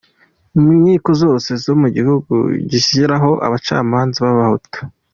[0.59, 2.31] Mu nkiko zose zo mu gihugu,
[2.69, 4.79] gushyiraho abacamanza b’abahutu.